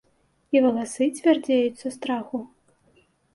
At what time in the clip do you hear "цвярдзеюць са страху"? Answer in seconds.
1.17-2.37